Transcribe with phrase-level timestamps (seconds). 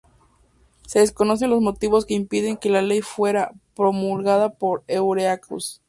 [0.87, 5.79] Se desconocen los motivos que impidieron que la ley fuera promulgada por Heureaux.